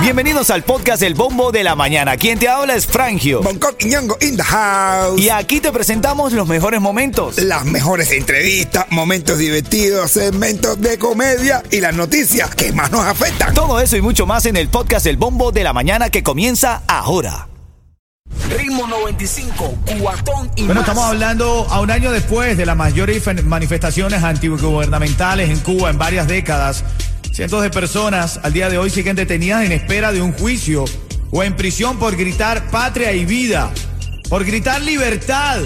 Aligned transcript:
Bienvenidos 0.00 0.50
al 0.50 0.62
podcast 0.62 1.02
El 1.02 1.14
Bombo 1.14 1.50
de 1.52 1.64
la 1.64 1.74
Mañana. 1.74 2.16
Quien 2.16 2.38
te 2.38 2.48
habla 2.48 2.74
es 2.76 2.86
Frangio. 2.86 3.42
Bangkok 3.42 3.76
y 3.80 3.86
Ñongo 3.86 4.16
in 4.20 4.36
the 4.36 4.42
house. 4.42 5.20
Y 5.20 5.30
aquí 5.30 5.60
te 5.60 5.72
presentamos 5.72 6.32
los 6.32 6.46
mejores 6.46 6.80
momentos. 6.80 7.38
Las 7.38 7.64
mejores 7.64 8.12
entrevistas, 8.12 8.86
momentos 8.90 9.38
divertidos, 9.38 10.12
segmentos 10.12 10.80
de 10.80 10.98
comedia 10.98 11.62
y 11.70 11.80
las 11.80 11.94
noticias 11.94 12.54
que 12.54 12.72
más 12.72 12.90
nos 12.92 13.04
afectan. 13.04 13.52
Todo 13.54 13.80
eso 13.80 13.96
y 13.96 14.00
mucho 14.02 14.26
más 14.26 14.46
en 14.46 14.56
el 14.56 14.68
podcast 14.68 15.06
El 15.06 15.16
Bombo 15.16 15.50
de 15.50 15.64
la 15.64 15.72
Mañana 15.72 16.08
que 16.10 16.22
comienza 16.22 16.82
ahora. 16.86 17.48
Ritmo 18.56 18.86
95, 18.86 19.74
cuatón 20.00 20.50
y 20.56 20.66
Bueno, 20.66 20.80
más. 20.80 20.88
estamos 20.88 21.04
hablando 21.04 21.66
a 21.68 21.80
un 21.80 21.90
año 21.90 22.12
después 22.12 22.56
de 22.56 22.64
las 22.66 22.76
mayores 22.76 23.22
fe- 23.22 23.34
manifestaciones 23.42 24.22
antigubernamentales 24.22 25.50
en 25.50 25.58
Cuba 25.60 25.90
en 25.90 25.98
varias 25.98 26.28
décadas. 26.28 26.84
Cientos 27.36 27.62
de 27.62 27.68
personas 27.68 28.40
al 28.44 28.54
día 28.54 28.70
de 28.70 28.78
hoy 28.78 28.88
siguen 28.88 29.14
detenidas 29.14 29.62
en 29.62 29.72
espera 29.72 30.10
de 30.10 30.22
un 30.22 30.32
juicio 30.32 30.86
o 31.30 31.42
en 31.42 31.54
prisión 31.54 31.98
por 31.98 32.16
gritar 32.16 32.70
patria 32.70 33.12
y 33.12 33.26
vida, 33.26 33.70
por 34.30 34.42
gritar 34.42 34.80
libertad. 34.80 35.58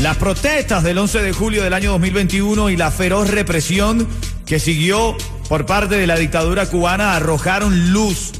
Las 0.00 0.16
protestas 0.16 0.82
del 0.82 0.98
11 0.98 1.22
de 1.22 1.32
julio 1.32 1.62
del 1.62 1.74
año 1.74 1.92
2021 1.92 2.70
y 2.70 2.76
la 2.76 2.90
feroz 2.90 3.30
represión 3.30 4.08
que 4.46 4.58
siguió 4.58 5.16
por 5.48 5.64
parte 5.64 5.94
de 5.94 6.08
la 6.08 6.16
dictadura 6.16 6.66
cubana 6.66 7.14
arrojaron 7.14 7.92
luz 7.92 8.32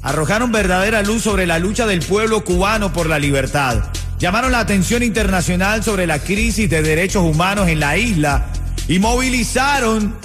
arrojaron 0.00 0.50
verdadera 0.50 1.02
luz 1.02 1.24
sobre 1.24 1.46
la 1.46 1.58
lucha 1.58 1.86
del 1.86 2.00
pueblo 2.00 2.42
cubano 2.42 2.90
por 2.90 3.06
la 3.06 3.18
libertad. 3.18 3.84
Llamaron 4.18 4.52
la 4.52 4.60
atención 4.60 5.02
internacional 5.02 5.84
sobre 5.84 6.06
la 6.06 6.20
crisis 6.20 6.70
de 6.70 6.80
derechos 6.80 7.22
humanos 7.22 7.68
en 7.68 7.80
la 7.80 7.98
isla 7.98 8.46
y 8.88 8.98
movilizaron 8.98 10.16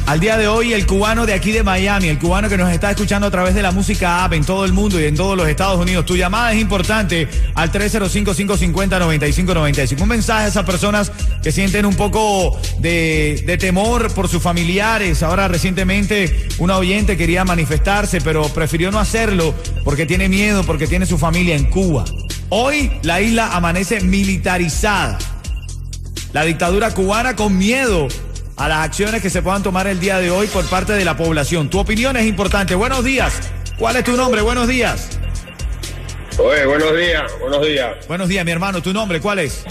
Al 0.07 0.21
día 0.21 0.37
de 0.37 0.49
hoy, 0.49 0.73
el 0.73 0.87
cubano 0.87 1.27
de 1.27 1.35
aquí 1.35 1.53
de 1.53 1.63
Miami, 1.63 2.09
el 2.09 2.19
cubano 2.19 2.49
que 2.49 2.57
nos 2.57 2.73
está 2.73 2.91
escuchando 2.91 3.27
a 3.27 3.31
través 3.31 3.55
de 3.55 3.63
la 3.63 3.71
música 3.71 4.25
app 4.25 4.33
en 4.33 4.45
todo 4.45 4.65
el 4.65 4.73
mundo 4.73 4.99
y 5.01 5.05
en 5.05 5.15
todos 5.15 5.37
los 5.37 5.49
Estados 5.49 5.79
Unidos, 5.81 6.07
tu 6.07 6.17
llamada 6.17 6.53
es 6.53 6.61
importante 6.61 7.29
al 7.55 7.71
305-550-9595. 7.73 10.01
Un 10.01 10.09
mensaje 10.09 10.45
a 10.45 10.49
esas 10.49 10.65
personas 10.65 11.13
que 11.43 11.53
sienten 11.53 11.87
un 11.87 11.95
poco 11.95 12.59
de, 12.79 13.43
de 13.47 13.59
temor 13.59 14.13
por 14.13 14.29
sus 14.29 14.43
familiares. 14.43 15.23
Ahora, 15.23 15.49
recientemente, 15.49 16.49
una 16.59 16.77
oyente 16.77 17.17
quería 17.17 17.45
manifestarse, 17.45 18.21
pero 18.21 18.49
prefirió 18.49 18.91
no 18.91 18.99
hacerlo 18.99 19.55
porque 19.85 20.07
tiene 20.07 20.29
miedo, 20.29 20.65
porque 20.65 20.87
tiene 20.87 21.07
su 21.07 21.19
familia 21.19 21.57
en 21.57 21.71
Cuba. 21.71 22.05
Hoy, 22.49 22.91
la 23.03 23.21
isla 23.21 23.55
amanece 23.55 24.01
militarizada 24.01 25.19
la 26.33 26.45
dictadura 26.45 26.93
cubana 26.93 27.37
con 27.37 27.57
miedo 27.57 28.09
a 28.57 28.69
las 28.69 28.79
acciones 28.85 29.23
que 29.23 29.31
se 29.31 29.43
puedan 29.43 29.63
tomar 29.63 29.87
el 29.87 30.01
día 30.01 30.19
de 30.19 30.31
hoy 30.31 30.47
por 30.47 30.65
parte 30.67 30.93
de 30.93 31.05
la 31.05 31.17
población. 31.17 31.71
Tu 31.71 31.79
opinión 31.79 32.17
es 32.17 32.27
importante. 32.27 32.75
Buenos 32.75 33.05
días. 33.05 33.33
¿Cuál 33.79 33.97
es 33.97 34.05
tu 34.05 34.17
nombre? 34.17 34.43
Buenos 34.43 34.69
días. 34.69 35.09
Oye, 36.39 36.65
buenos 36.65 36.97
días, 36.97 37.33
buenos 37.41 37.67
días. 37.67 38.07
Buenos 38.07 38.29
días, 38.29 38.45
mi 38.45 38.51
hermano. 38.51 38.83
¿Tu 38.83 38.93
nombre 38.93 39.21
cuál 39.21 39.41
es? 39.41 39.65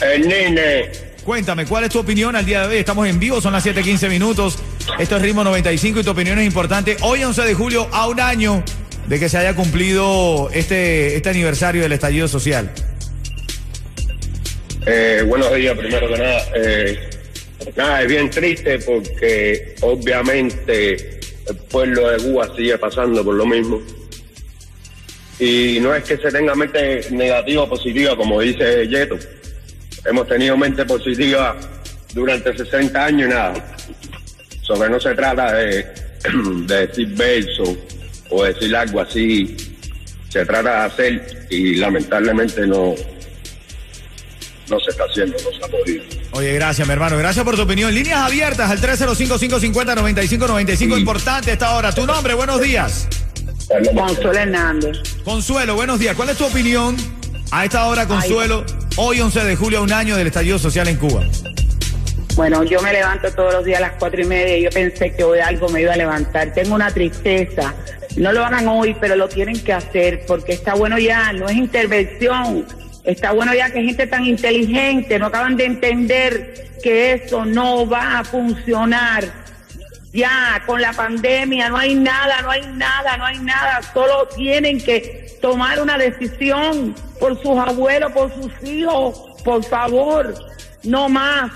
El 0.00 0.26
nene, 0.26 0.90
Cuéntame, 1.24 1.64
¿cuál 1.64 1.84
es 1.84 1.90
tu 1.90 1.98
opinión 2.00 2.36
al 2.36 2.44
día 2.44 2.62
de 2.62 2.68
hoy? 2.68 2.76
Estamos 2.76 3.08
en 3.08 3.18
vivo, 3.18 3.40
son 3.40 3.54
las 3.54 3.64
7:15 3.64 4.10
minutos. 4.10 4.58
Esto 4.98 5.16
es 5.16 5.22
Ritmo 5.22 5.42
95 5.42 6.00
y 6.00 6.04
tu 6.04 6.10
opinión 6.10 6.38
es 6.38 6.46
importante. 6.46 6.98
Hoy, 7.00 7.24
11 7.24 7.42
de 7.42 7.54
julio, 7.54 7.88
a 7.92 8.08
un 8.08 8.20
año 8.20 8.62
de 9.06 9.18
que 9.18 9.28
se 9.28 9.38
haya 9.38 9.54
cumplido 9.54 10.50
este, 10.52 11.16
este 11.16 11.30
aniversario 11.30 11.82
del 11.82 11.92
estallido 11.92 12.28
social. 12.28 12.70
Eh, 14.86 15.24
buenos 15.26 15.54
días 15.54 15.76
primero 15.76 16.08
que 16.08 16.18
nada. 16.18 16.42
Eh, 16.54 17.10
nada, 17.76 18.02
es 18.02 18.08
bien 18.08 18.30
triste 18.30 18.78
porque 18.80 19.74
obviamente 19.80 21.20
el 21.48 21.56
pueblo 21.70 22.10
de 22.10 22.18
Cuba 22.18 22.54
sigue 22.56 22.78
pasando 22.78 23.24
por 23.24 23.34
lo 23.34 23.46
mismo. 23.46 23.82
Y 25.38 25.78
no 25.80 25.94
es 25.94 26.04
que 26.04 26.16
se 26.16 26.30
tenga 26.30 26.54
mente 26.54 27.10
negativa 27.10 27.62
o 27.62 27.68
positiva, 27.68 28.16
como 28.16 28.40
dice 28.40 28.86
Yeto. 28.86 29.18
Hemos 30.04 30.28
tenido 30.28 30.56
mente 30.56 30.84
positiva 30.84 31.56
durante 32.12 32.56
60 32.56 33.04
años 33.04 33.28
y 33.28 33.30
nada. 33.30 33.76
Sobre 34.62 34.88
no 34.88 35.00
se 35.00 35.14
trata 35.14 35.52
de, 35.54 35.86
de 36.66 36.86
decir 36.86 37.08
verso 37.08 37.76
o 38.30 38.44
decir 38.44 38.74
algo 38.76 39.00
así. 39.00 39.56
Se 40.28 40.44
trata 40.44 40.80
de 40.80 40.86
hacer 40.86 41.46
y 41.50 41.76
lamentablemente 41.76 42.66
no, 42.66 42.94
no 44.68 44.78
se 44.80 44.90
está 44.90 45.04
haciendo, 45.04 45.36
no 45.44 45.50
se 45.50 45.64
ha 45.64 45.68
podido. 45.68 46.02
Oye, 46.32 46.52
gracias, 46.54 46.84
mi 46.86 46.92
hermano. 46.92 47.16
Gracias 47.18 47.44
por 47.44 47.56
tu 47.56 47.62
opinión. 47.62 47.94
Líneas 47.94 48.20
abiertas 48.20 48.70
al 48.70 48.80
305-550-9595. 48.80 50.98
Importante 50.98 51.52
esta 51.52 51.74
hora. 51.74 51.92
Tu 51.92 52.06
nombre, 52.06 52.34
buenos 52.34 52.60
días. 52.60 53.08
Consuelo 53.94 54.38
Hernández. 54.38 54.98
Consuelo, 55.24 55.74
buenos 55.74 55.98
días. 55.98 56.14
¿Cuál 56.16 56.28
es 56.30 56.38
tu 56.38 56.44
opinión 56.44 56.96
a 57.50 57.64
esta 57.64 57.86
hora, 57.86 58.06
Consuelo? 58.06 58.64
Hoy, 58.96 59.20
11 59.20 59.44
de 59.44 59.56
julio, 59.56 59.82
un 59.82 59.92
año 59.92 60.16
del 60.16 60.28
estallido 60.28 60.58
social 60.58 60.88
en 60.88 60.96
Cuba. 60.96 61.26
Bueno, 62.36 62.64
yo 62.64 62.80
me 62.82 62.92
levanto 62.92 63.30
todos 63.32 63.54
los 63.54 63.64
días 63.64 63.78
a 63.78 63.82
las 63.82 63.92
cuatro 63.98 64.20
y 64.20 64.24
media 64.24 64.56
y 64.56 64.64
yo 64.64 64.70
pensé 64.70 65.14
que 65.14 65.22
hoy 65.22 65.38
algo 65.38 65.68
me 65.68 65.82
iba 65.82 65.92
a 65.92 65.96
levantar. 65.96 66.52
Tengo 66.52 66.74
una 66.74 66.90
tristeza. 66.90 67.74
No 68.16 68.32
lo 68.32 68.44
hagan 68.44 68.66
hoy, 68.68 68.96
pero 69.00 69.16
lo 69.16 69.28
tienen 69.28 69.62
que 69.62 69.72
hacer 69.72 70.24
porque 70.26 70.52
está 70.52 70.74
bueno 70.74 70.98
ya, 70.98 71.32
no 71.32 71.48
es 71.48 71.56
intervención. 71.56 72.66
Está 73.04 73.32
bueno 73.32 73.52
ya 73.54 73.70
que 73.70 73.82
gente 73.82 74.06
tan 74.06 74.24
inteligente 74.24 75.18
no 75.18 75.26
acaban 75.26 75.56
de 75.56 75.66
entender 75.66 76.70
que 76.82 77.12
eso 77.12 77.44
no 77.44 77.86
va 77.86 78.18
a 78.20 78.24
funcionar. 78.24 79.44
Ya, 80.12 80.62
con 80.64 80.80
la 80.80 80.92
pandemia 80.92 81.68
no 81.68 81.76
hay 81.76 81.94
nada, 81.96 82.40
no 82.42 82.50
hay 82.50 82.62
nada, 82.76 83.16
no 83.16 83.26
hay 83.26 83.38
nada. 83.40 83.80
Solo 83.92 84.28
tienen 84.36 84.80
que 84.80 85.36
tomar 85.42 85.80
una 85.82 85.98
decisión 85.98 86.94
por 87.18 87.40
sus 87.42 87.58
abuelos, 87.58 88.12
por 88.12 88.32
sus 88.32 88.52
hijos. 88.68 89.20
Por 89.44 89.62
favor, 89.64 90.32
no 90.84 91.08
más. 91.08 91.50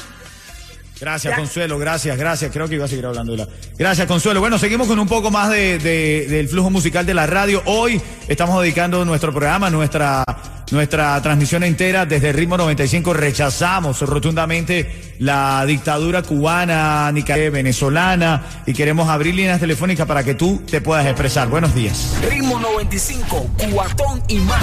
Gracias, 1.00 1.30
Ya. 1.30 1.36
Consuelo. 1.36 1.78
Gracias, 1.78 2.18
gracias. 2.18 2.50
Creo 2.52 2.68
que 2.68 2.74
iba 2.74 2.84
a 2.84 2.88
seguir 2.88 3.06
hablando 3.06 3.30
de 3.32 3.38
la. 3.38 3.48
Gracias, 3.78 4.06
Consuelo. 4.08 4.40
Bueno, 4.40 4.58
seguimos 4.58 4.88
con 4.88 4.98
un 4.98 5.06
poco 5.08 5.30
más 5.30 5.48
de, 5.50 5.78
de- 5.78 6.26
del 6.28 6.48
flujo 6.48 6.68
musical 6.70 7.06
de 7.06 7.14
la 7.14 7.26
radio. 7.28 7.62
Hoy 7.66 8.02
estamos 8.26 8.60
dedicando 8.60 9.04
nuestro 9.04 9.30
programa, 9.30 9.70
nuestra, 9.70 10.24
nuestra 10.70 11.20
transmisión 11.22 11.64
entera 11.64 12.06
desde 12.06 12.32
Ritmo 12.32 12.56
95. 12.56 13.14
Rechazamos 13.14 14.00
rotundamente 14.00 15.14
la 15.18 15.64
dictadura 15.66 16.22
cubana, 16.22 17.10
nicaragüense, 17.12 17.50
venezolana 17.50 18.42
y 18.66 18.72
queremos 18.72 19.08
abrir 19.08 19.34
líneas 19.34 19.60
telefónicas 19.60 20.06
para 20.06 20.24
que 20.24 20.34
tú 20.34 20.62
te 20.70 20.80
puedas 20.80 21.06
expresar. 21.06 21.48
Buenos 21.48 21.74
días. 21.74 22.16
Ritmo 22.28 22.58
95, 22.58 23.50
cuatón 23.72 24.22
y 24.28 24.38
más. 24.38 24.62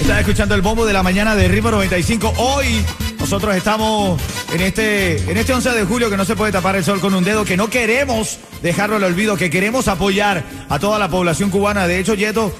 Estás 0.00 0.20
escuchando 0.20 0.54
el 0.54 0.62
bombo 0.62 0.86
de 0.86 0.92
la 0.92 1.02
mañana 1.02 1.34
de 1.34 1.48
Ritmo 1.48 1.70
95. 1.70 2.34
Hoy 2.36 2.84
nosotros 3.18 3.54
estamos 3.54 4.20
en 4.52 4.60
este, 4.60 5.30
en 5.30 5.36
este 5.36 5.52
11 5.52 5.70
de 5.70 5.84
julio 5.84 6.10
que 6.10 6.16
no 6.16 6.24
se 6.24 6.36
puede 6.36 6.52
tapar 6.52 6.76
el 6.76 6.84
sol 6.84 7.00
con 7.00 7.14
un 7.14 7.24
dedo, 7.24 7.44
que 7.44 7.56
no 7.56 7.70
queremos 7.70 8.38
dejarlo 8.62 8.96
al 8.96 9.04
olvido, 9.04 9.36
que 9.36 9.50
queremos 9.50 9.88
apoyar 9.88 10.44
a 10.68 10.78
toda 10.78 10.98
la 10.98 11.08
población 11.08 11.50
cubana. 11.50 11.86
De 11.86 11.98
hecho, 11.98 12.14
Yeto, 12.14 12.52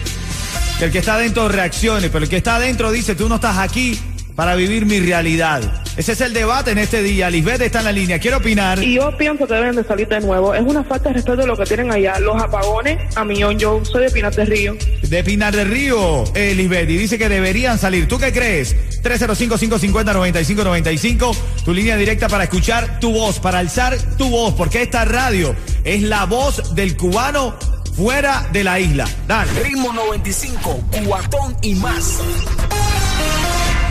que 0.81 0.87
el 0.87 0.93
que 0.93 1.00
está 1.00 1.17
adentro 1.17 1.47
reaccione, 1.47 2.09
pero 2.09 2.25
el 2.25 2.31
que 2.31 2.38
está 2.38 2.56
adentro 2.56 2.91
dice, 2.91 3.15
tú 3.15 3.29
no 3.29 3.35
estás 3.35 3.59
aquí 3.59 4.00
para 4.35 4.55
vivir 4.55 4.87
mi 4.87 4.99
realidad. 4.99 5.61
Ese 5.99 6.12
es 6.12 6.23
el 6.23 6.32
debate 6.32 6.71
en 6.71 6.79
este 6.79 7.03
día. 7.03 7.29
Lisbeth 7.29 7.61
está 7.61 7.81
en 7.81 7.85
la 7.85 7.93
línea. 7.93 8.19
Quiero 8.19 8.38
opinar. 8.38 8.82
Y 8.82 8.94
yo 8.94 9.15
pienso 9.19 9.47
que 9.47 9.53
deben 9.53 9.77
de 9.77 9.85
salir 9.85 10.09
de 10.09 10.21
nuevo. 10.21 10.55
Es 10.55 10.62
una 10.62 10.82
falta 10.82 11.11
de 11.11 11.17
respeto 11.17 11.37
de 11.37 11.47
lo 11.47 11.55
que 11.55 11.67
tienen 11.67 11.93
allá. 11.93 12.19
Los 12.21 12.43
apagones, 12.43 13.15
a 13.15 13.27
millón. 13.27 13.59
Yo 13.59 13.85
soy 13.85 14.05
de 14.05 14.11
Pinar 14.11 14.35
del 14.35 14.47
Río. 14.47 14.75
De 15.03 15.23
Pinar 15.23 15.55
del 15.55 15.69
Río, 15.69 16.25
eh, 16.35 16.55
Lisbeth. 16.55 16.88
Y 16.88 16.97
dice 16.97 17.19
que 17.19 17.29
deberían 17.29 17.79
salir. 17.79 18.09
¿Tú 18.09 18.19
qué 18.19 18.33
crees? 18.33 18.75
305-550-9595. 19.03 21.37
Tu 21.62 21.75
línea 21.75 21.99
directa 21.99 22.26
para 22.31 22.44
escuchar 22.44 23.00
tu 23.00 23.12
voz, 23.12 23.38
para 23.38 23.59
alzar 23.59 23.99
tu 24.17 24.31
voz. 24.31 24.55
Porque 24.55 24.81
esta 24.81 25.05
radio 25.05 25.55
es 25.85 26.00
la 26.00 26.25
voz 26.25 26.75
del 26.75 26.97
cubano 26.97 27.55
fuera 28.00 28.49
de 28.50 28.64
la 28.64 28.81
isla. 28.81 29.06
Dale. 29.29 29.52
Ritmo 29.62 29.93
95, 29.93 30.85
cuatón 31.05 31.55
y 31.61 31.75
más. 31.75 32.17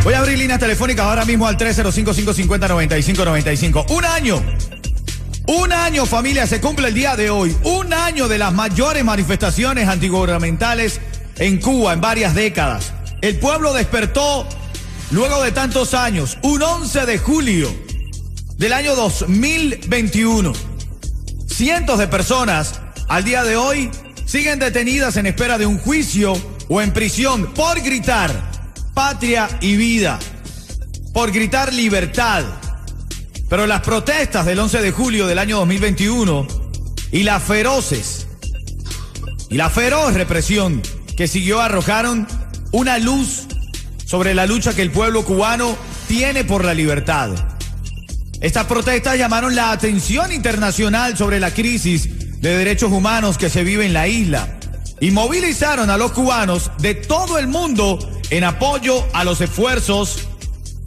Voy 0.04 0.16
a 0.16 0.20
abrir 0.20 0.40
líneas 0.40 0.60
telefónicas 0.60 1.06
ahora 1.06 1.26
mismo 1.26 1.46
al 1.46 1.60
305-550-9595. 1.60 3.92
Un 3.92 4.06
año. 4.06 4.44
Un 5.46 5.72
año, 5.72 6.08
familia, 6.08 6.48
se 6.48 6.60
cumple 6.60 6.88
el 6.88 6.96
día 6.96 7.16
de 7.16 7.30
hoy. 7.30 7.56
Un 7.64 7.94
año 7.94 8.28
de 8.28 8.40
las 8.40 8.52
mayores 8.52 9.06
manifestaciones 9.06 9.88
antigubernamentales 9.88 11.00
en 11.38 11.60
Cuba 11.60 11.94
en 11.94 12.02
varias 12.02 12.34
décadas. 12.34 12.94
El 13.22 13.38
pueblo 13.38 13.76
despertó 13.76 14.50
luego 15.12 15.44
de 15.44 15.52
tantos 15.52 15.94
años. 15.94 16.40
Un 16.42 16.64
11 16.64 17.06
de 17.06 17.20
julio 17.20 17.72
del 18.58 18.74
año 18.74 18.96
2021. 18.96 20.54
Cientos 21.48 22.00
de 22.00 22.08
personas 22.08 22.82
al 23.10 23.24
día 23.24 23.44
de 23.44 23.56
hoy 23.56 23.90
siguen 24.26 24.60
detenidas 24.60 25.18
en 25.18 25.26
espera 25.26 25.58
de 25.58 25.66
un 25.66 25.80
juicio 25.80 26.34
o 26.70 26.82
en 26.82 26.94
prisión 26.94 27.54
por 27.54 27.82
gritar 27.82 28.32
patria 28.94 29.50
y 29.62 29.76
vida, 29.76 30.20
por 31.12 31.32
gritar 31.32 31.74
libertad. 31.74 32.46
Pero 33.50 33.66
las 33.66 33.82
protestas 33.82 34.46
del 34.46 34.60
11 34.60 34.82
de 34.82 34.92
julio 34.92 35.26
del 35.26 35.40
año 35.40 35.58
2021 35.58 36.48
y 37.12 37.24
las 37.24 37.42
feroces 37.42 38.28
y 39.50 39.56
la 39.56 39.72
feroz 39.72 40.14
represión 40.14 40.84
que 41.18 41.28
siguió 41.28 41.60
arrojaron 41.62 42.28
una 42.72 43.00
luz 43.00 43.48
sobre 44.06 44.36
la 44.36 44.46
lucha 44.46 44.76
que 44.76 44.84
el 44.84 44.92
pueblo 44.92 45.26
cubano 45.26 45.76
tiene 46.08 46.44
por 46.44 46.64
la 46.64 46.76
libertad. 46.76 47.32
Estas 48.40 48.68
protestas 48.68 49.18
llamaron 49.18 49.56
la 49.56 49.72
atención 49.72 50.32
internacional 50.32 51.18
sobre 51.18 51.40
la 51.40 51.52
crisis 51.52 52.19
de 52.42 52.58
derechos 52.58 52.92
humanos 52.92 53.38
que 53.38 53.50
se 53.50 53.64
vive 53.64 53.86
en 53.86 53.94
la 53.94 54.08
isla 54.08 54.60
y 55.00 55.12
movilizaron 55.12 55.90
a 55.90 55.98
los 55.98 56.12
cubanos 56.12 56.72
de 56.80 56.96
todo 56.96 57.38
el 57.38 57.48
mundo 57.48 58.00
en 58.30 58.44
apoyo 58.44 59.06
a 59.14 59.24
los 59.24 59.42
esfuerzos 59.42 60.28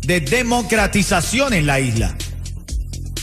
de 0.00 0.20
democratización 0.20 1.54
en 1.54 1.66
la 1.66 1.81
isla. 1.81 2.14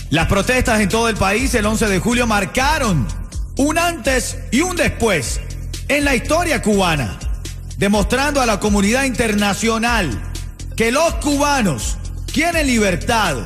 Las 0.09 0.27
protestas 0.27 0.79
en 0.79 0.89
todo 0.89 1.09
el 1.09 1.15
país 1.15 1.53
el 1.53 1.65
11 1.65 1.87
de 1.87 1.99
julio 1.99 2.25
marcaron 2.25 3.07
un 3.57 3.77
antes 3.77 4.37
y 4.51 4.61
un 4.61 4.75
después 4.75 5.39
en 5.87 6.05
la 6.05 6.15
historia 6.15 6.61
cubana, 6.61 7.19
demostrando 7.77 8.41
a 8.41 8.45
la 8.45 8.59
comunidad 8.59 9.03
internacional 9.03 10.09
que 10.75 10.91
los 10.91 11.15
cubanos 11.15 11.97
quieren 12.31 12.67
libertad, 12.67 13.37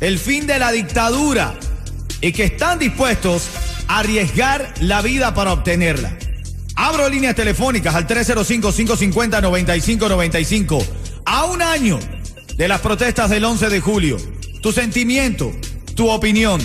el 0.00 0.18
fin 0.18 0.46
de 0.46 0.58
la 0.58 0.72
dictadura 0.72 1.54
y 2.20 2.32
que 2.32 2.44
están 2.44 2.78
dispuestos 2.78 3.48
arriesgar 3.98 4.72
la 4.80 5.02
vida 5.02 5.34
para 5.34 5.52
obtenerla. 5.52 6.16
Abro 6.74 7.08
líneas 7.08 7.36
telefónicas 7.36 7.94
al 7.94 8.08
305-550-9595. 8.08 10.84
A 11.24 11.44
un 11.44 11.62
año 11.62 12.00
de 12.56 12.68
las 12.68 12.80
protestas 12.80 13.30
del 13.30 13.44
11 13.44 13.68
de 13.68 13.80
julio. 13.80 14.16
Tu 14.60 14.72
sentimiento, 14.72 15.52
tu 15.94 16.10
opinión. 16.10 16.60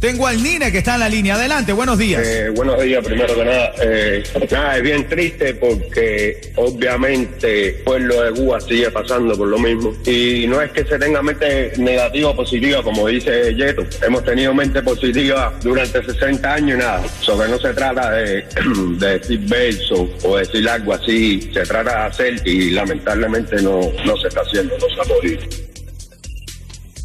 Tengo 0.00 0.26
al 0.26 0.42
Nine 0.42 0.70
que 0.70 0.78
está 0.78 0.94
en 0.94 1.00
la 1.00 1.08
línea. 1.08 1.36
Adelante, 1.36 1.72
buenos 1.72 1.96
días. 1.96 2.22
Eh, 2.22 2.50
buenos 2.54 2.80
días, 2.82 3.04
primero 3.04 3.34
que 3.34 3.44
nada. 3.44 3.72
Eh, 3.82 4.22
nada, 4.50 4.76
es 4.76 4.82
bien 4.82 5.08
triste 5.08 5.54
porque 5.54 6.52
obviamente 6.56 7.68
el 7.68 7.74
pueblo 7.76 8.22
de 8.22 8.32
Cuba 8.32 8.60
sigue 8.60 8.90
pasando 8.90 9.36
por 9.36 9.48
lo 9.48 9.58
mismo. 9.58 9.94
Y 10.04 10.46
no 10.48 10.60
es 10.60 10.70
que 10.72 10.84
se 10.84 10.98
tenga 10.98 11.22
mente 11.22 11.72
negativa 11.78 12.30
o 12.30 12.36
positiva, 12.36 12.82
como 12.82 13.08
dice 13.08 13.54
Yeto. 13.54 13.86
Hemos 14.06 14.22
tenido 14.24 14.52
mente 14.52 14.82
positiva 14.82 15.54
durante 15.62 16.04
60 16.04 16.52
años 16.52 16.76
y 16.76 16.78
nada. 16.78 17.02
Sobre 17.20 17.48
no 17.48 17.58
se 17.58 17.72
trata 17.72 18.10
de, 18.10 18.44
de 18.98 19.18
decir 19.18 19.40
verso 19.48 20.10
o 20.24 20.36
decir 20.36 20.68
algo 20.68 20.92
así. 20.92 21.50
Se 21.54 21.62
trata 21.62 21.90
de 21.90 22.06
hacer 22.06 22.42
y 22.46 22.70
lamentablemente 22.70 23.62
no, 23.62 23.80
no 24.04 24.16
se 24.18 24.28
está 24.28 24.42
haciendo, 24.42 24.76
no 24.78 24.94
se 24.94 25.00
ha 25.00 25.14
podido. 25.14 25.65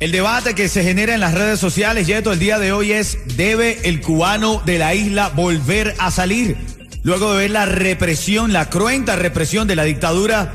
El 0.01 0.11
debate 0.11 0.55
que 0.55 0.67
se 0.67 0.83
genera 0.83 1.13
en 1.13 1.19
las 1.19 1.35
redes 1.35 1.59
sociales, 1.59 2.07
Yeto, 2.07 2.31
el 2.31 2.39
día 2.39 2.57
de 2.57 2.71
hoy 2.71 2.91
es, 2.91 3.19
¿debe 3.37 3.87
el 3.87 4.01
cubano 4.01 4.59
de 4.65 4.79
la 4.79 4.95
isla 4.95 5.29
volver 5.29 5.93
a 5.99 6.09
salir? 6.09 6.57
Luego 7.03 7.33
de 7.33 7.37
ver 7.37 7.51
la 7.51 7.67
represión, 7.67 8.51
la 8.51 8.67
cruenta 8.67 9.15
represión 9.15 9.67
de 9.67 9.75
la 9.75 9.83
dictadura 9.83 10.53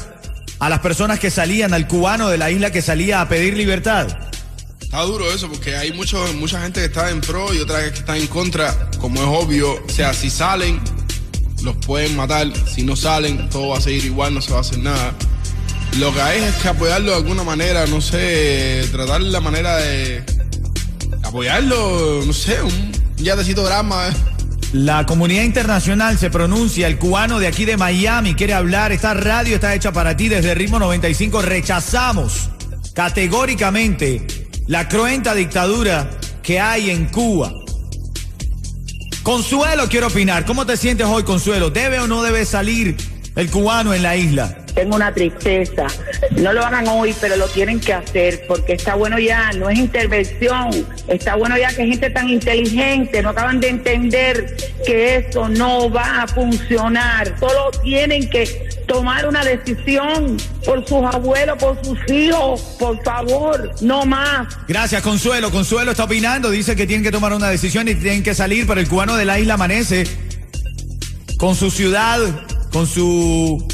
a 0.58 0.68
las 0.68 0.80
personas 0.80 1.20
que 1.20 1.30
salían, 1.30 1.74
al 1.74 1.86
cubano 1.86 2.28
de 2.28 2.38
la 2.38 2.50
isla 2.50 2.72
que 2.72 2.82
salía 2.82 3.20
a 3.20 3.28
pedir 3.28 3.56
libertad. 3.56 4.08
Está 4.80 5.02
duro 5.02 5.32
eso, 5.32 5.48
porque 5.48 5.76
hay 5.76 5.92
mucho, 5.92 6.26
mucha 6.34 6.60
gente 6.60 6.80
que 6.80 6.86
está 6.86 7.10
en 7.10 7.20
pro 7.20 7.54
y 7.54 7.60
otra 7.60 7.88
que 7.88 8.00
está 8.00 8.16
en 8.16 8.26
contra, 8.26 8.90
como 8.98 9.20
es 9.20 9.28
obvio. 9.28 9.74
O 9.74 9.88
sea, 9.88 10.12
si 10.12 10.28
salen, 10.28 10.80
los 11.62 11.76
pueden 11.76 12.16
matar. 12.16 12.48
Si 12.66 12.82
no 12.82 12.96
salen, 12.96 13.48
todo 13.48 13.68
va 13.68 13.78
a 13.78 13.80
seguir 13.80 14.06
igual, 14.06 14.34
no 14.34 14.42
se 14.42 14.50
va 14.50 14.58
a 14.58 14.62
hacer 14.62 14.80
nada. 14.80 15.14
Lo 15.98 16.12
que 16.12 16.20
hay 16.20 16.42
es 16.42 16.54
que 16.56 16.68
apoyarlo 16.68 17.12
de 17.12 17.16
alguna 17.16 17.42
manera, 17.42 17.86
no 17.86 18.02
sé, 18.02 18.86
tratar 18.92 19.22
la 19.22 19.40
manera 19.40 19.76
de 19.76 20.22
apoyarlo, 21.22 22.22
no 22.26 22.32
sé, 22.34 22.60
un 22.62 22.92
yatecito 23.16 23.64
drama. 23.64 24.10
La 24.74 25.06
comunidad 25.06 25.44
internacional 25.44 26.18
se 26.18 26.28
pronuncia, 26.28 26.86
el 26.86 26.98
cubano 26.98 27.38
de 27.38 27.46
aquí 27.46 27.64
de 27.64 27.78
Miami 27.78 28.34
quiere 28.34 28.52
hablar, 28.52 28.92
esta 28.92 29.14
radio 29.14 29.54
está 29.54 29.74
hecha 29.74 29.90
para 29.90 30.14
ti 30.18 30.28
desde 30.28 30.54
Ritmo 30.54 30.78
95, 30.78 31.40
rechazamos 31.40 32.50
categóricamente 32.92 34.26
la 34.66 34.88
cruenta 34.88 35.34
dictadura 35.34 36.10
que 36.42 36.60
hay 36.60 36.90
en 36.90 37.06
Cuba. 37.06 37.54
Consuelo, 39.22 39.88
quiero 39.88 40.08
opinar, 40.08 40.44
¿cómo 40.44 40.66
te 40.66 40.76
sientes 40.76 41.06
hoy, 41.06 41.22
Consuelo? 41.22 41.70
¿Debe 41.70 42.00
o 42.00 42.06
no 42.06 42.22
debe 42.22 42.44
salir 42.44 42.98
el 43.34 43.50
cubano 43.50 43.94
en 43.94 44.02
la 44.02 44.14
isla? 44.14 44.65
Tengo 44.76 44.94
una 44.94 45.12
tristeza. 45.12 45.86
No 46.32 46.52
lo 46.52 46.64
hagan 46.64 46.86
hoy, 46.86 47.14
pero 47.18 47.36
lo 47.36 47.48
tienen 47.48 47.80
que 47.80 47.94
hacer 47.94 48.44
porque 48.46 48.74
está 48.74 48.94
bueno 48.94 49.18
ya, 49.18 49.50
no 49.52 49.70
es 49.70 49.78
intervención, 49.78 50.70
está 51.08 51.34
bueno 51.34 51.56
ya 51.56 51.68
que 51.68 51.86
gente 51.86 52.10
tan 52.10 52.28
inteligente 52.28 53.22
no 53.22 53.30
acaban 53.30 53.58
de 53.58 53.70
entender 53.70 54.54
que 54.84 55.16
eso 55.16 55.48
no 55.48 55.90
va 55.90 56.22
a 56.22 56.28
funcionar. 56.28 57.34
Solo 57.40 57.70
tienen 57.82 58.28
que 58.28 58.68
tomar 58.86 59.26
una 59.26 59.42
decisión 59.42 60.36
por 60.64 60.86
sus 60.86 61.02
abuelos, 61.04 61.56
por 61.58 61.82
sus 61.82 61.98
hijos, 62.10 62.60
por 62.78 63.02
favor, 63.02 63.70
no 63.80 64.04
más. 64.04 64.46
Gracias, 64.68 65.00
Consuelo. 65.02 65.50
Consuelo 65.50 65.92
está 65.92 66.04
opinando, 66.04 66.50
dice 66.50 66.76
que 66.76 66.86
tienen 66.86 67.02
que 67.02 67.10
tomar 67.10 67.32
una 67.32 67.48
decisión 67.48 67.88
y 67.88 67.94
tienen 67.94 68.22
que 68.22 68.34
salir, 68.34 68.66
pero 68.66 68.78
el 68.78 68.88
cubano 68.88 69.16
de 69.16 69.24
la 69.24 69.40
isla 69.40 69.54
amanece 69.54 70.04
con 71.38 71.56
su 71.56 71.70
ciudad, 71.70 72.20
con 72.70 72.86
su 72.86 73.66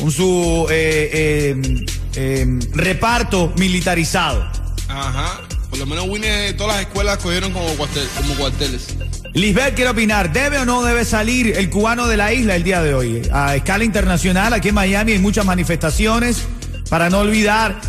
con 0.00 0.10
su 0.10 0.66
eh, 0.70 1.10
eh, 1.12 1.86
eh, 2.16 2.46
reparto 2.72 3.52
militarizado. 3.56 4.46
Ajá. 4.88 5.40
Por 5.70 5.78
lo 5.78 5.86
menos 5.86 6.06
Winnie, 6.08 6.52
todas 6.54 6.76
las 6.76 6.86
escuelas 6.86 7.18
cogieron 7.18 7.52
como, 7.52 7.66
cuartel- 7.76 8.08
como 8.16 8.34
cuarteles. 8.34 8.94
Lisbeth 9.32 9.74
quiere 9.74 9.90
opinar, 9.90 10.32
¿debe 10.32 10.58
o 10.58 10.64
no 10.64 10.84
debe 10.84 11.04
salir 11.04 11.56
el 11.56 11.68
cubano 11.68 12.06
de 12.06 12.16
la 12.16 12.32
isla 12.32 12.54
el 12.54 12.62
día 12.62 12.80
de 12.82 12.94
hoy? 12.94 13.22
A 13.32 13.56
escala 13.56 13.82
internacional, 13.82 14.52
aquí 14.52 14.68
en 14.68 14.76
Miami 14.76 15.12
hay 15.12 15.18
muchas 15.18 15.44
manifestaciones 15.44 16.44
para 16.88 17.10
no 17.10 17.18
olvidar 17.18 17.80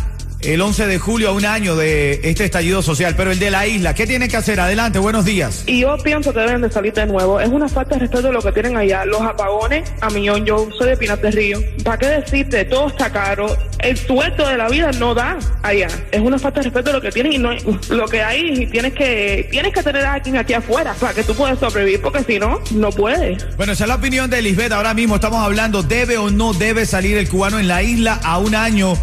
el 0.46 0.60
11 0.60 0.86
de 0.86 0.98
julio 0.98 1.30
a 1.30 1.32
un 1.32 1.44
año 1.44 1.74
de 1.74 2.20
este 2.22 2.44
estallido 2.44 2.80
social, 2.80 3.14
pero 3.16 3.32
el 3.32 3.38
de 3.40 3.50
la 3.50 3.66
isla, 3.66 3.94
¿qué 3.94 4.06
tiene 4.06 4.28
que 4.28 4.36
hacer? 4.36 4.60
Adelante, 4.60 5.00
buenos 5.00 5.24
días. 5.24 5.64
Y 5.66 5.80
yo 5.80 5.96
pienso 5.98 6.32
que 6.32 6.38
deben 6.38 6.62
de 6.62 6.70
salir 6.70 6.92
de 6.92 7.04
nuevo. 7.04 7.40
Es 7.40 7.48
una 7.48 7.68
falta 7.68 7.96
de 7.96 8.02
respeto 8.02 8.30
lo 8.30 8.40
que 8.40 8.52
tienen 8.52 8.76
allá. 8.76 9.04
Los 9.04 9.20
apagones, 9.22 9.92
a 10.00 10.08
millón, 10.10 10.46
yo 10.46 10.68
soy 10.78 10.90
de 10.90 10.96
Pinas 10.96 11.20
de 11.20 11.32
Río. 11.32 11.58
¿Para 11.82 11.98
qué 11.98 12.06
decirte? 12.06 12.64
Todo 12.64 12.86
está 12.88 13.10
caro. 13.10 13.56
El 13.80 13.96
sueldo 13.96 14.46
de 14.46 14.56
la 14.56 14.68
vida 14.68 14.92
no 14.92 15.14
da 15.14 15.36
allá. 15.62 15.88
Es 16.12 16.20
una 16.20 16.38
falta 16.38 16.60
de 16.60 16.64
respeto 16.64 16.92
lo 16.92 17.00
que 17.00 17.10
tienen 17.10 17.32
y 17.32 17.38
no 17.38 17.50
lo 17.90 18.06
que 18.06 18.22
hay. 18.22 18.62
Y 18.62 18.66
tienes 18.66 18.94
que 18.94 19.48
tienes 19.50 19.72
que 19.72 19.82
tener 19.82 20.04
a 20.04 20.14
alguien 20.14 20.36
aquí 20.36 20.54
afuera 20.54 20.94
para 21.00 21.12
que 21.12 21.24
tú 21.24 21.34
puedas 21.34 21.58
sobrevivir, 21.58 22.00
porque 22.00 22.22
si 22.22 22.38
no, 22.38 22.60
no 22.72 22.90
puedes. 22.90 23.44
Bueno, 23.56 23.72
esa 23.72 23.84
es 23.84 23.88
la 23.88 23.96
opinión 23.96 24.30
de 24.30 24.42
Lisbeth. 24.42 24.70
Ahora 24.70 24.94
mismo 24.94 25.16
estamos 25.16 25.40
hablando, 25.42 25.82
¿debe 25.82 26.18
o 26.18 26.30
no 26.30 26.52
debe 26.52 26.86
salir 26.86 27.16
el 27.16 27.28
cubano 27.28 27.58
en 27.58 27.66
la 27.66 27.82
isla 27.82 28.20
a 28.22 28.38
un 28.38 28.54
año? 28.54 28.94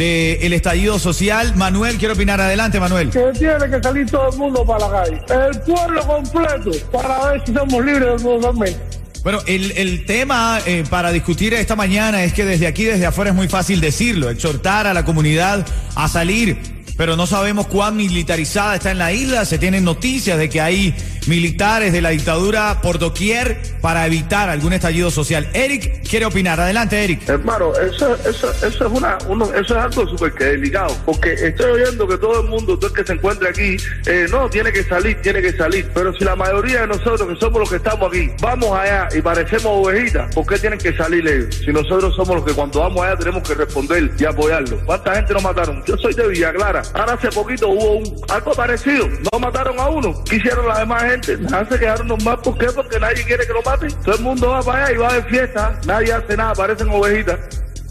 Del 0.00 0.54
estallido 0.54 0.98
social. 0.98 1.54
Manuel, 1.56 1.98
quiero 1.98 2.14
opinar. 2.14 2.40
Adelante, 2.40 2.80
Manuel. 2.80 3.10
Que 3.10 3.32
tiene 3.38 3.68
que 3.68 3.82
salir 3.82 4.10
todo 4.10 4.30
el 4.30 4.38
mundo 4.38 4.64
para 4.64 4.88
la 4.88 4.90
calle. 4.90 5.20
El 5.28 5.60
pueblo 5.60 6.06
completo 6.06 6.70
para 6.90 7.32
ver 7.32 7.42
si 7.44 7.52
somos 7.52 7.84
libres 7.84 8.22
totalmente. 8.22 8.80
Bueno, 9.22 9.40
el, 9.46 9.72
el 9.72 10.06
tema 10.06 10.60
eh, 10.64 10.84
para 10.88 11.12
discutir 11.12 11.52
esta 11.52 11.76
mañana 11.76 12.24
es 12.24 12.32
que 12.32 12.46
desde 12.46 12.66
aquí, 12.66 12.84
desde 12.84 13.04
afuera, 13.04 13.32
es 13.32 13.36
muy 13.36 13.48
fácil 13.48 13.82
decirlo, 13.82 14.30
exhortar 14.30 14.86
a 14.86 14.94
la 14.94 15.04
comunidad 15.04 15.66
a 15.94 16.08
salir, 16.08 16.79
pero 17.00 17.16
no 17.16 17.26
sabemos 17.26 17.66
cuán 17.66 17.96
militarizada 17.96 18.74
está 18.74 18.90
en 18.90 18.98
la 18.98 19.10
isla. 19.10 19.46
Se 19.46 19.56
tienen 19.56 19.84
noticias 19.84 20.36
de 20.36 20.50
que 20.50 20.60
hay 20.60 20.94
militares 21.26 21.94
de 21.94 22.02
la 22.02 22.10
dictadura 22.10 22.80
por 22.82 22.98
doquier 22.98 23.56
para 23.80 24.06
evitar 24.06 24.50
algún 24.50 24.74
estallido 24.74 25.10
social. 25.10 25.48
Eric 25.54 26.06
quiere 26.06 26.26
opinar. 26.26 26.60
Adelante, 26.60 27.02
Eric. 27.02 27.26
Hermano, 27.26 27.72
eso, 27.76 28.14
eso, 28.28 28.50
eso 28.52 28.86
es 28.86 28.92
una, 28.92 29.16
uno, 29.28 29.46
eso 29.46 29.78
es 29.78 29.84
algo 29.84 30.06
súper 30.08 30.34
delicado, 30.34 30.94
porque 31.06 31.32
estoy 31.32 31.70
oyendo 31.70 32.06
que 32.06 32.18
todo 32.18 32.42
el 32.42 32.48
mundo, 32.48 32.78
todo 32.78 32.88
el 32.88 32.96
que 32.96 33.04
se 33.04 33.14
encuentre 33.14 33.48
aquí, 33.48 33.76
eh, 34.06 34.26
no, 34.30 34.50
tiene 34.50 34.72
que 34.72 34.84
salir, 34.84 35.16
tiene 35.22 35.40
que 35.40 35.52
salir, 35.52 35.88
pero 35.94 36.12
si 36.12 36.24
la 36.24 36.36
mayoría 36.36 36.82
de 36.82 36.88
nosotros 36.88 37.28
que 37.28 37.36
somos 37.36 37.60
los 37.60 37.70
que 37.70 37.76
estamos 37.76 38.08
aquí, 38.08 38.30
vamos 38.42 38.76
allá 38.78 39.08
y 39.16 39.22
parecemos 39.22 39.86
ovejitas, 39.86 40.34
¿por 40.34 40.46
qué 40.46 40.58
tienen 40.58 40.78
que 40.78 40.94
salir 40.94 41.26
ellos? 41.26 41.54
Si 41.64 41.72
nosotros 41.72 42.14
somos 42.14 42.36
los 42.36 42.44
que 42.44 42.52
cuando 42.52 42.80
vamos 42.80 43.02
allá 43.02 43.16
tenemos 43.16 43.48
que 43.48 43.54
responder 43.54 44.10
y 44.18 44.24
apoyarlo. 44.24 44.78
¿Cuánta 44.84 45.14
gente 45.14 45.32
nos 45.32 45.42
mataron? 45.42 45.82
Yo 45.86 45.96
soy 45.96 46.12
de 46.12 46.28
Villa 46.28 46.52
Clara. 46.52 46.82
Ahora 46.94 47.14
hace 47.14 47.28
poquito 47.28 47.68
hubo 47.68 47.98
un, 47.98 48.16
algo 48.28 48.52
parecido, 48.52 49.08
no 49.32 49.38
mataron 49.38 49.78
a 49.78 49.88
uno, 49.88 50.24
quisieron 50.24 50.66
la 50.66 50.80
demás 50.80 51.02
gente, 51.04 51.38
nada 51.38 51.66
se 51.68 51.78
quedaron 51.78 52.08
nomás, 52.08 52.38
¿por 52.38 52.58
qué? 52.58 52.66
Porque 52.66 52.98
nadie 52.98 53.24
quiere 53.24 53.46
que 53.46 53.52
lo 53.52 53.62
maten. 53.62 53.92
Todo 54.04 54.16
el 54.16 54.22
mundo 54.22 54.50
va 54.50 54.62
para 54.62 54.86
allá 54.86 54.94
y 54.94 54.96
va 54.98 55.12
de 55.14 55.22
fiesta, 55.24 55.80
nadie 55.86 56.12
hace 56.12 56.36
nada, 56.36 56.54
parecen 56.54 56.88
ovejitas. 56.90 57.38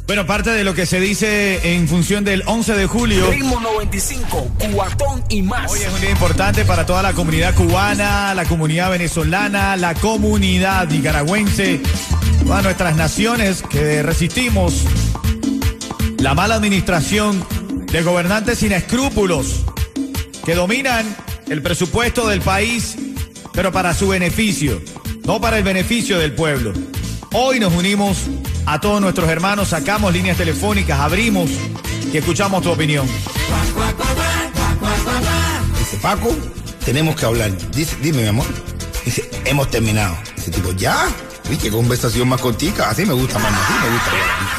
Bueno, 0.10 0.26
parte 0.26 0.50
de 0.50 0.64
lo 0.64 0.74
que 0.74 0.88
se 0.88 1.00
dice 1.00 1.76
en 1.76 1.88
función 1.88 2.24
del 2.24 2.42
11 2.48 2.76
de 2.76 2.88
julio. 2.88 3.30
Ritmo 3.30 3.60
95, 3.60 4.52
cuatón 4.74 5.24
y 5.30 5.44
más. 5.44 5.72
Hoy 5.72 5.82
es 5.82 5.94
un 5.94 6.02
día 6.02 6.10
importante 6.10 6.66
para 6.66 6.84
toda 6.84 7.04
la 7.04 7.14
comunidad 7.14 7.54
cubana, 7.54 8.34
la 8.34 8.46
comunidad 8.46 8.90
venezolana, 8.90 9.76
la 9.78 9.94
comunidad 9.94 10.88
nicaragüense, 10.88 11.80
todas 12.44 12.64
nuestras 12.64 12.96
naciones 12.96 13.62
que 13.62 14.02
resistimos 14.02 14.84
la 16.18 16.34
mala 16.34 16.56
administración 16.56 17.46
de 17.92 18.04
gobernantes 18.04 18.60
sin 18.60 18.72
escrúpulos 18.72 19.64
que 20.46 20.56
dominan 20.56 21.16
el 21.48 21.62
presupuesto 21.62 22.28
del 22.28 22.42
país 22.42 22.96
pero 23.54 23.72
para 23.72 23.94
su 23.94 24.08
beneficio, 24.08 24.82
no 25.26 25.42
para 25.42 25.58
el 25.58 25.64
beneficio 25.64 26.18
del 26.18 26.34
pueblo. 26.34 26.72
Hoy 27.34 27.60
nos 27.60 27.74
unimos 27.74 28.20
a 28.66 28.80
todos 28.80 29.02
nuestros 29.02 29.28
hermanos, 29.30 29.68
sacamos 29.70 30.14
líneas 30.14 30.38
telefónicas, 30.38 31.00
abrimos 31.00 31.50
y 32.12 32.18
escuchamos 32.18 32.64
tu 32.64 32.72
opinión. 32.72 33.06
Dice, 35.78 35.98
Paco, 36.02 36.36
tenemos 36.86 37.16
que 37.16 37.26
hablar. 37.26 37.52
Dime, 38.02 38.22
mi 38.22 38.28
amor. 38.28 38.48
Dice, 39.04 39.30
hemos 39.44 39.70
terminado. 39.70 40.18
Dice, 40.36 40.52
tipo, 40.52 40.72
¿ya? 40.72 41.08
Uy, 41.50 41.58
qué 41.58 41.70
conversación 41.70 42.30
más 42.30 42.40
cortica. 42.40 42.90
Así 42.90 43.06
me 43.06 43.14
gusta, 43.14 43.40
mamá. 43.40 43.58
Así 43.62 43.74
me 43.74 43.94
gusta. 43.94 44.59